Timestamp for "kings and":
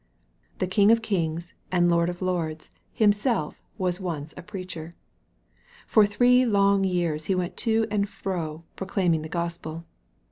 1.03-1.87